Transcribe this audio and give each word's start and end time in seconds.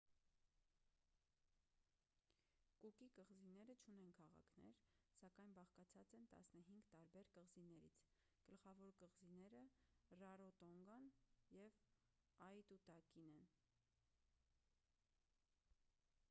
կուկի 2.85 3.09
կղզիները 3.17 3.75
չունեն 3.83 4.13
քաղաքներ 4.19 4.79
սակայն 5.19 5.53
բաղկացած 5.59 6.15
են 6.19 6.25
15 6.33 6.81
տարբեր 6.95 7.29
կղզիներից 7.37 8.01
գլխավոր 8.49 8.97
կղզիները 9.03 9.61
ռարոտոնգան 10.25 11.11
և 11.61 11.79
աիտուտակին 12.49 13.33
են 13.45 13.49